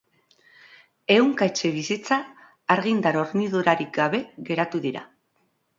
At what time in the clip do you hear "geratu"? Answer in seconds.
4.51-4.85